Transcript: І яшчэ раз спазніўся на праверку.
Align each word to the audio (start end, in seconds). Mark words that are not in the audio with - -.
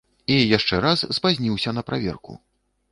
І 0.35 0.37
яшчэ 0.57 0.79
раз 0.85 1.05
спазніўся 1.19 1.69
на 1.81 1.89
праверку. 1.91 2.31